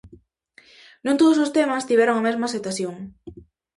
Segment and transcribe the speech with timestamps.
[1.05, 2.95] Non todos os temas tiveron a mesma aceptación.